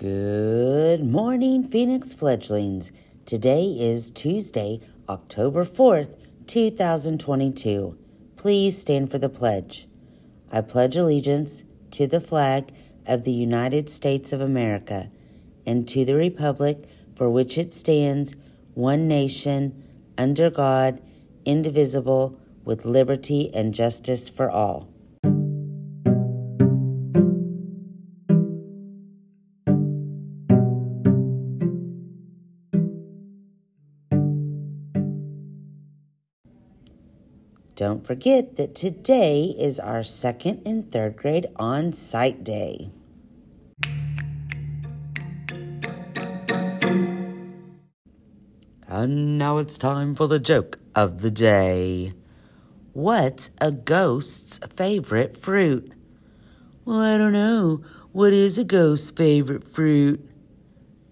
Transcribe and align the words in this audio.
Good 0.00 1.04
morning, 1.04 1.68
Phoenix 1.68 2.14
fledglings. 2.14 2.90
Today 3.26 3.64
is 3.64 4.10
Tuesday, 4.10 4.80
October 5.10 5.62
4th, 5.62 6.16
2022. 6.46 7.98
Please 8.34 8.78
stand 8.78 9.10
for 9.10 9.18
the 9.18 9.28
pledge. 9.28 9.86
I 10.50 10.62
pledge 10.62 10.96
allegiance 10.96 11.64
to 11.90 12.06
the 12.06 12.18
flag 12.18 12.72
of 13.06 13.24
the 13.24 13.32
United 13.32 13.90
States 13.90 14.32
of 14.32 14.40
America 14.40 15.10
and 15.66 15.86
to 15.88 16.06
the 16.06 16.14
republic 16.14 16.88
for 17.14 17.28
which 17.28 17.58
it 17.58 17.74
stands, 17.74 18.34
one 18.72 19.06
nation, 19.06 19.84
under 20.16 20.48
God, 20.48 21.02
indivisible, 21.44 22.40
with 22.64 22.86
liberty 22.86 23.50
and 23.52 23.74
justice 23.74 24.30
for 24.30 24.50
all. 24.50 24.89
Don't 37.80 38.06
forget 38.06 38.56
that 38.56 38.74
today 38.74 39.56
is 39.58 39.80
our 39.80 40.04
second 40.04 40.60
and 40.66 40.92
third 40.92 41.16
grade 41.16 41.46
on 41.56 41.94
site 41.94 42.44
day. 42.44 42.90
And 48.86 49.38
now 49.38 49.56
it's 49.56 49.78
time 49.78 50.14
for 50.14 50.28
the 50.28 50.38
joke 50.38 50.78
of 50.94 51.22
the 51.22 51.30
day. 51.30 52.12
What's 52.92 53.50
a 53.62 53.72
ghost's 53.72 54.60
favorite 54.76 55.38
fruit? 55.38 55.90
Well, 56.84 57.00
I 57.00 57.16
don't 57.16 57.32
know. 57.32 57.82
What 58.12 58.34
is 58.34 58.58
a 58.58 58.64
ghost's 58.64 59.10
favorite 59.10 59.66
fruit? 59.66 60.22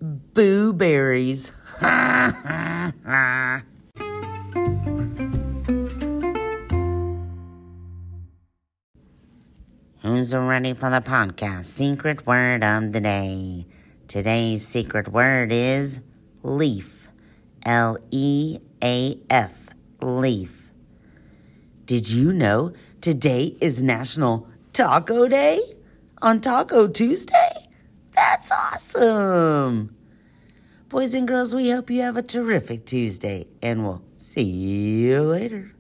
Boo 0.03 0.75
Who's 10.03 10.33
ready 10.33 10.75
for 10.75 10.91
the 10.91 11.01
podcast? 11.01 11.65
Secret 11.65 12.25
word 12.25 12.63
of 12.63 12.93
the 12.93 13.01
day. 13.01 13.67
Today's 14.07 14.65
secret 14.65 15.09
word 15.09 15.51
is 15.51 16.01
leaf. 16.45 17.09
L 17.67 17.99
E 18.13 18.59
A 18.83 19.19
F. 19.29 19.71
Leaf. 20.01 20.71
Did 21.85 22.09
you 22.11 22.33
know 22.33 22.73
today 23.01 23.57
is 23.61 23.83
National 23.83 24.47
Taco 24.73 25.27
Day? 25.27 25.59
On 26.23 26.41
Taco 26.41 26.87
Tuesday? 26.87 27.51
That's 28.15 28.53
awesome! 28.53 29.97
Boys 30.89 31.15
and 31.15 31.27
girls, 31.27 31.55
we 31.55 31.71
hope 31.71 31.91
you 31.91 32.03
have 32.03 32.17
a 32.17 32.23
terrific 32.23 32.87
Tuesday, 32.87 33.49
and 33.63 33.83
we'll 33.85 34.03
see 34.17 34.45
you 34.45 35.23
later. 35.23 35.73